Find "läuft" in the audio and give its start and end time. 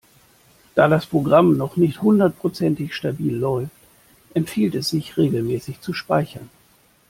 3.35-3.69